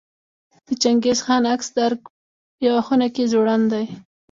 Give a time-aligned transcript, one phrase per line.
[0.65, 3.85] د چنګیز خان عکس د ارګ په یوه خونه کې ځوړند دی.